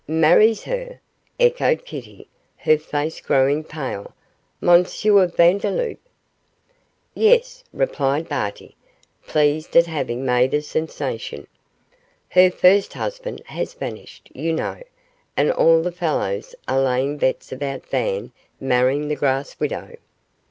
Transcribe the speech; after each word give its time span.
'Marries 0.07 0.63
her?' 0.63 0.99
echoed 1.39 1.85
Kitty, 1.85 2.27
her 2.57 2.79
face 2.79 3.21
growing 3.21 3.63
pale. 3.63 4.15
'M. 4.59 4.83
Vandeloup?' 4.83 5.99
'Yes,' 7.13 7.63
replied 7.71 8.27
Barty, 8.27 8.75
pleased 9.27 9.77
at 9.77 9.85
having 9.85 10.25
made 10.25 10.55
a 10.55 10.63
sensation. 10.63 11.45
'Her 12.29 12.49
first 12.49 12.93
husband 12.93 13.43
has 13.45 13.75
vanished, 13.75 14.31
you 14.33 14.51
know, 14.53 14.81
and 15.37 15.51
all 15.51 15.83
the 15.83 15.91
fellows 15.91 16.55
are 16.67 16.81
laying 16.81 17.17
bets 17.19 17.51
about 17.51 17.85
Van 17.85 18.31
marrying 18.59 19.07
the 19.07 19.15
grass 19.15 19.59
widow. 19.59 19.97